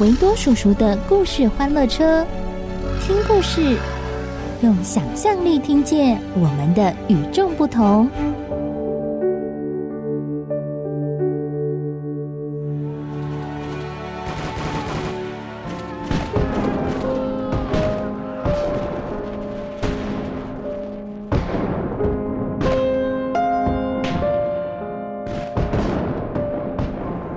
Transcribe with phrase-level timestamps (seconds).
[0.00, 2.24] 维多叔叔的故事欢乐车，
[3.02, 3.76] 听故事，
[4.62, 8.08] 用想象力听见我们的与众不同。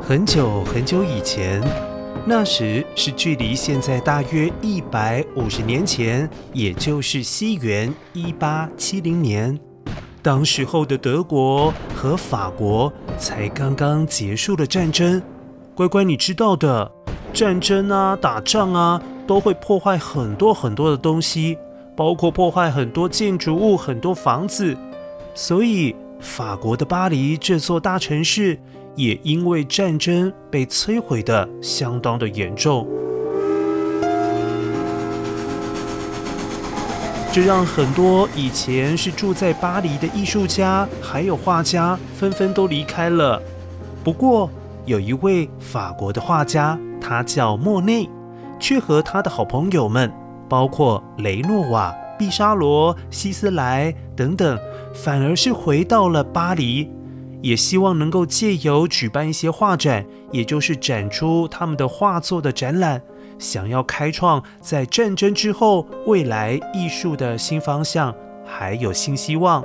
[0.00, 1.60] 很久很久以前，
[2.24, 9.58] 那时是距离现在大约一百五十年前，也就是西元一八七零年。
[10.22, 15.20] 当时候的德国和法国才刚刚结束了战争。
[15.74, 16.88] 乖乖，你知道的，
[17.32, 21.58] 战争啊，打仗啊，都会破坏很多很多的东西，
[21.96, 24.76] 包括破坏很多建筑物、很多房子。
[25.34, 28.60] 所以，法国的巴黎这座大城市。
[28.94, 32.86] 也因为战争被摧毁的相当的严重，
[37.32, 43.40] 这让很多以前是住在巴黎的艺术家还有画家纷纷都离开了。
[44.04, 44.50] 不过，
[44.84, 48.08] 有一位法国的画家，他叫莫内，
[48.60, 50.12] 却和他的好朋友们，
[50.48, 54.58] 包括雷诺瓦、毕沙罗、希斯莱等等，
[54.92, 56.90] 反而是回到了巴黎。
[57.42, 63.02] 也希望能够借由举办一些画展，也就是展出他们的画作的展览，
[63.38, 68.14] 想要开创在战争之后未来艺术的新方向，
[68.46, 69.62] 还有新希望。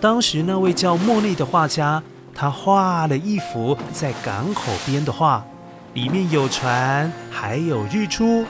[0.00, 2.02] 当时那位叫莫莉的画家，
[2.34, 5.44] 他画了一幅在港口边的画，
[5.94, 8.44] 里面有船，还有日出。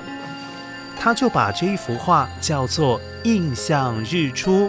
[1.07, 4.69] 他就把这一幅画叫做《印象日出》。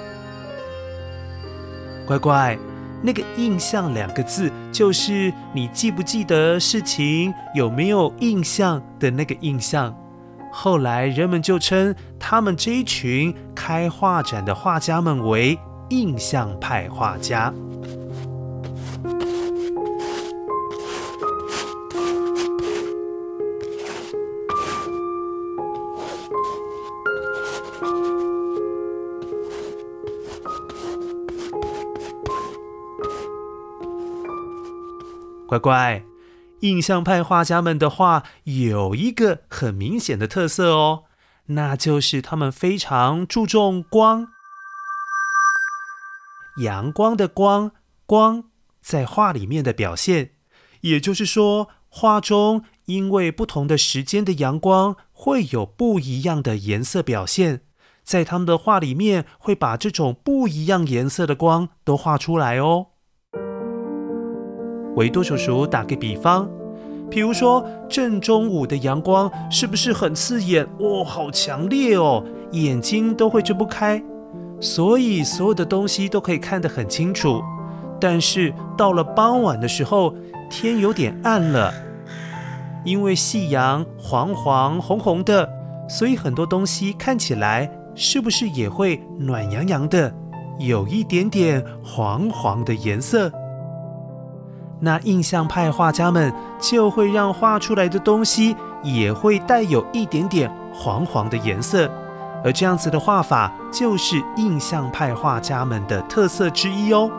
[2.05, 2.55] 乖乖，
[3.01, 9.91] 那个“印象”两个字，就是你记不记得事情，有没有印象的那个印象。
[10.51, 15.57] 后来人们就称他们这一群开画展的画家们为
[15.89, 17.51] 印象派画家。
[35.47, 36.03] 乖乖，
[36.59, 41.05] 印象派画家们的画有一个很明显的特色哦，
[41.45, 44.27] 那就是他们非常注重光，
[46.57, 47.71] 阳光的光，
[48.05, 48.43] 光
[48.81, 50.31] 在画里面的表现。
[50.81, 57.61] 也就是说，画中因为不同的时间的阳光会有不一样的颜色表现，
[58.03, 62.87] 在他们的画里面会把这种不一样颜色的光都画出来哦。
[64.97, 66.49] 维多叔叔打个比方，
[67.07, 70.67] 比如说正中午的阳光是不是很刺眼？
[70.79, 74.01] 哦，好强烈哦，眼睛都会睁不开。
[74.59, 77.43] 所以所有的东西都可以看得很清楚。
[78.01, 80.15] 但是到了傍晚的时候，
[80.49, 81.71] 天有点暗了，
[82.83, 85.47] 因为夕阳黄黄红红的，
[85.87, 90.11] 所以很多东西看起来是不是也会暖洋洋的，
[90.57, 93.31] 有一点点黄黄的颜色？
[94.79, 101.89] 那印象派画家们就会让画出来的东西也会带有一点点黄黄的颜色，
[102.43, 107.09] 而这样子的画法就是印象派画家们的特色之一哦。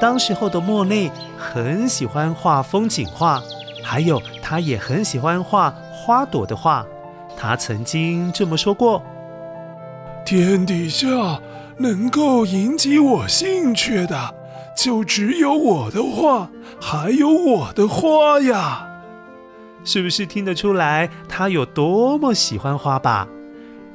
[0.00, 3.40] 当时候的莫内很喜欢画风景画，
[3.84, 6.84] 还有他也很喜欢画花朵的画，
[7.36, 9.00] 他曾经这么说过
[10.26, 11.06] ：“天底下
[11.82, 14.34] 能够引起我兴趣的，
[14.76, 16.48] 就只有我的画，
[16.80, 18.88] 还有我的花呀。”
[19.84, 23.26] 是不是听得出来他有多么喜欢花吧？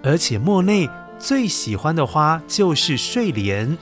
[0.03, 3.77] 而且莫内最喜欢的花就是睡莲，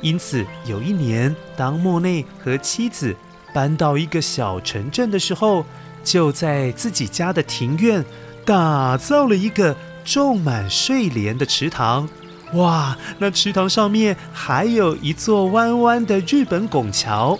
[0.00, 3.14] 因此有一年，当莫内和妻子
[3.52, 5.66] 搬到一个小城镇的时候，
[6.04, 8.04] 就在自己家的庭院
[8.44, 12.08] 打造了一个种满睡莲的池塘。
[12.54, 17.38] 哇，那池塘上面还有一座弯弯的日本拱桥。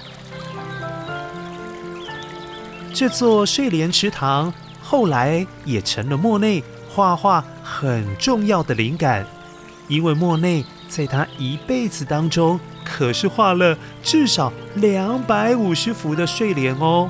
[2.93, 4.53] 这座睡莲池塘
[4.83, 9.27] 后来也成了莫内画画很重要的灵感，
[9.89, 17.09] 因为莫内在他一辈子当中可是画了至少两百五十幅的睡莲哦。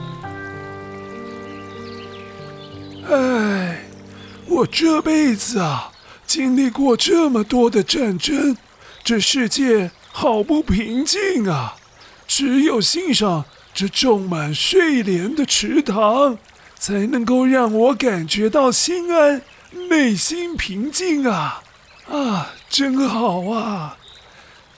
[3.11, 3.85] 哎，
[4.47, 5.91] 我这辈子啊，
[6.31, 8.57] 经历过这么多的战争，
[9.03, 11.75] 这世界好不平静啊！
[12.29, 16.39] 只有欣赏这种满睡莲的池塘，
[16.79, 19.43] 才能够让我感觉到心安，
[19.89, 21.65] 内心平静啊！
[22.09, 23.97] 啊，真好啊！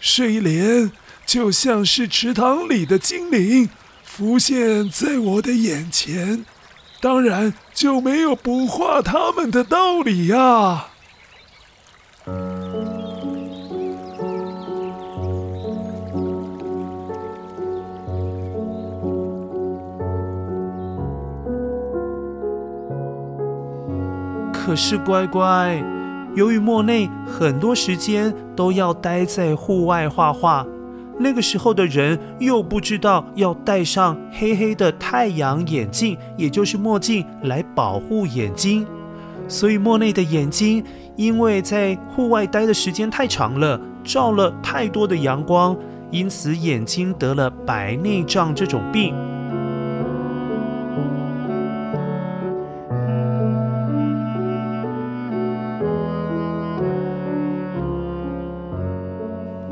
[0.01, 0.91] 睡莲
[1.27, 3.69] 就像是池塘里的精灵，
[4.03, 6.47] 浮现在我的眼前。
[7.03, 10.89] 当然就没有不画他们的道理呀、啊！
[24.65, 25.83] 可是乖乖，
[26.37, 30.65] 由于莫内很多时间都要待在户外画画。
[31.19, 38.87] 那个时候的人又不知道要戴上黑黑的太阳眼镜，也就是墨镜来保护眼睛，
[39.49, 40.83] 所以莫内的眼睛
[41.17, 45.77] 因为在户外待的时间太长了，照了太多的阳光，
[46.13, 49.13] 因此眼睛得了白内障这种病。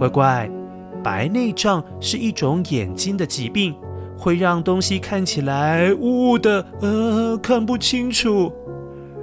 [0.00, 0.50] 乖乖。
[1.04, 3.74] 白内障是一种眼睛的疾病，
[4.16, 8.50] 会让东西看起来雾雾的，呃，看不清楚。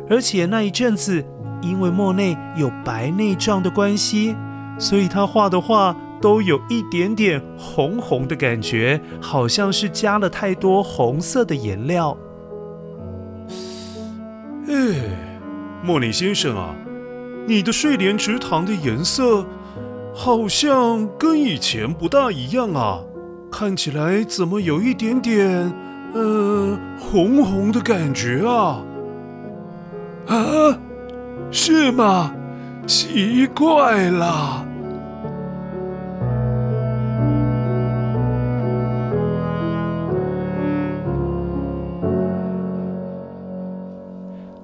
[0.07, 1.23] 而且那一阵子，
[1.61, 4.35] 因为莫内有白内障的关系，
[4.77, 12.15] 所以他画的画都有一点点红红的感觉，好像是加了太多红色的颜料。
[14.67, 14.95] 哎，
[15.83, 16.75] 莫内先生啊，
[17.47, 19.45] 你的睡莲池塘的颜色，
[20.19, 22.99] 好像跟以前不大一样啊，
[23.51, 25.71] 看起来怎么有一点点，
[26.11, 28.83] 呃，红红的感觉啊？
[30.25, 30.35] 啊，
[31.51, 32.33] 是吗？
[32.87, 34.65] 奇怪了。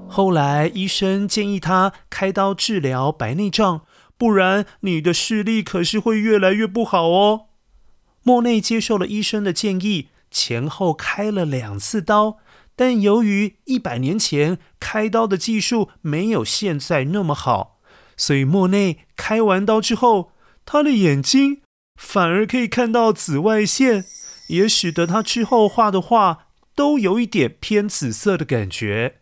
[0.07, 3.81] 后来医生建议他开刀治疗白内障。
[4.23, 7.47] 不然，你的视力可是会越来越不好哦。
[8.21, 12.37] 莫内接受了医生的建议，前后开了两次刀。
[12.73, 17.81] 但由于一百年前开刀的技术没有现在那么好，
[18.15, 20.31] 所以莫内开完刀之后，
[20.65, 21.59] 他的眼睛
[21.97, 24.05] 反而可以看到紫外线，
[24.47, 29.17] 也使得他之后画的画都有一点偏紫色的感觉。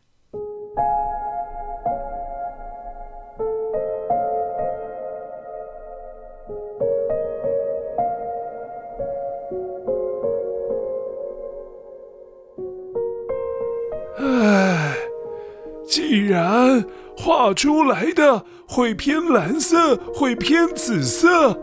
[17.33, 21.57] 画出来的会偏蓝色，会偏紫色，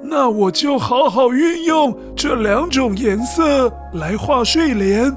[0.00, 5.12] 那我就好好运用这两种颜色来画睡莲，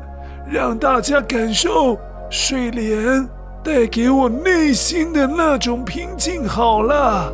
[0.51, 1.95] 让大家感受
[2.31, 3.29] 睡莲
[3.63, 6.47] 带给我内心的那种平静。
[6.47, 7.31] 好了。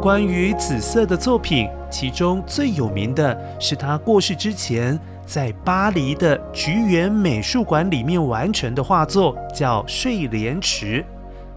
[0.00, 11.02] 关于紫色的作品，其中最有名的是他过世之前在巴黎的橘园美术馆里面完成的画作，叫《睡莲池》。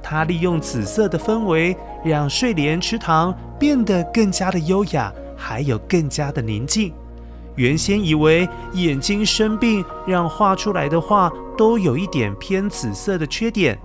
[0.02, 6.92] 他利用紫色的氛围，让睡莲池塘变得更加的优雅，还有更加的宁静。
[7.56, 13.78] 原先以为眼睛生病，让画出来的画都有一点偏紫色的缺点。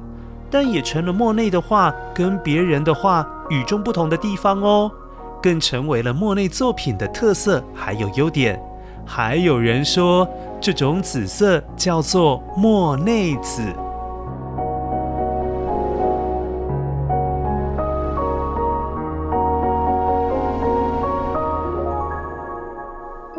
[0.48, 4.90] 但也成了莫内的画跟别人的画与众不同的地方哦，
[5.42, 8.60] 更成为了莫内作品的特色还有优点。
[9.04, 10.28] 还有人说，
[10.60, 13.62] 这种紫色叫做莫内紫。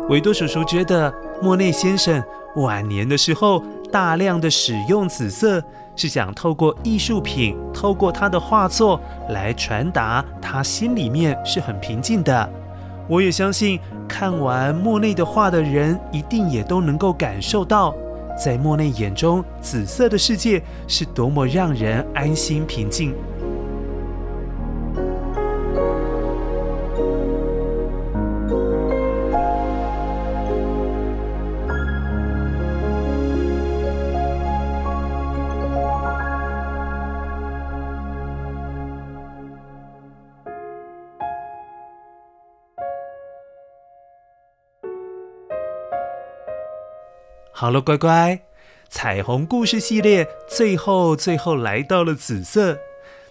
[0.08, 1.12] 维多叔叔觉得，
[1.42, 2.24] 莫内先生
[2.56, 5.62] 晚年的时候大量的使用紫色，
[5.96, 12.48] 是想透过艺术品，透过他的画作来传达他心里面是很平静的。
[13.08, 17.94] 我也相信，看完莫内的画的人，一定也都能够感受到，
[18.36, 23.14] 在莫内眼中，紫色的世界是多么让人安心平静。
[47.60, 48.40] 好了，乖乖，
[48.88, 52.78] 彩虹故事系列最后最后来到了紫色。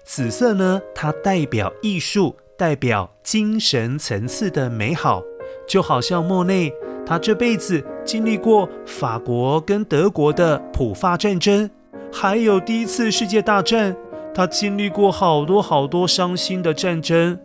[0.03, 5.24] 紫色呢，它代表艺术，代表精神层次的美好。
[5.65, 6.74] 就好像莫内，
[7.05, 11.72] 他这辈子经历过法国跟德国的普法战争，
[12.12, 13.96] 还有第一次世界大战，
[14.36, 17.39] 他经历过好多好多伤心的战争。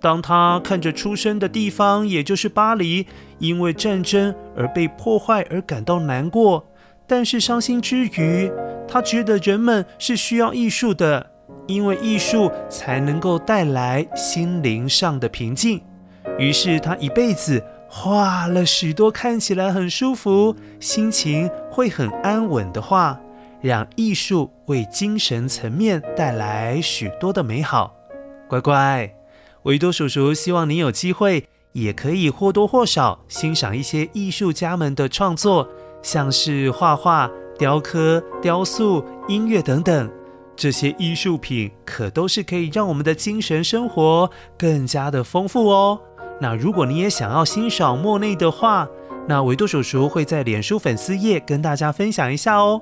[0.00, 3.06] 当他看着出生的地方，也就是巴黎，
[3.38, 6.64] 因为战争而被破坏而感到难过，
[7.06, 8.50] 但是伤心之余，
[8.86, 11.30] 他觉得人们是需要艺术的，
[11.66, 15.82] 因为艺术才能够带来心灵上的平静。
[16.38, 23.18] 于是他一辈子画了许多看起来很舒服、心情会很安稳的画，
[23.60, 27.96] 让艺术为精神层面带来许多的美好。
[28.46, 29.17] 乖乖。
[29.64, 35.68] 维多叔叔希望你有机会，也可以或多或少欣赏一些艺术家们的创作，
[36.02, 40.10] 像是画画、雕刻、雕塑、音乐等等。
[40.56, 46.00] 这些艺术品可都是可以让我们的精神生活更加的丰富哦。
[46.40, 48.88] 那如果你也想要欣赏莫内的话，
[49.28, 52.80] 那维多叔叔会在脸书粉丝页跟大家分享一下哦。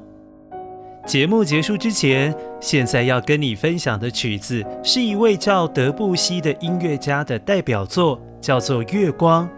[1.07, 9.49] 节目结束之前，现在要跟你分享的曲子是一位叫德布西的音乐家的代表作，叫做《月光》。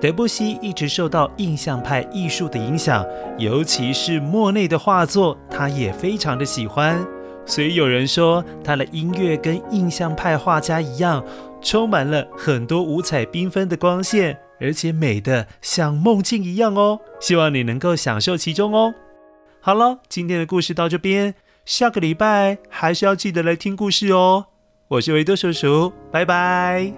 [0.00, 3.04] 德布西一直受到印象派艺术的影响，
[3.38, 7.04] 尤其是莫内的画作，他也非常的喜欢。
[7.44, 11.24] 所以有人说，他的音乐跟印象派画家一样，
[11.60, 17.00] 充满了很多五彩缤纷的光线，而且美得像梦境一样哦。
[17.20, 18.94] 希望你能够享受其中哦。
[19.66, 24.48] 好了，今天的故事到这边，下个礼拜还是要记得来听故事哦。
[24.88, 26.92] 我是维多叔叔，拜拜。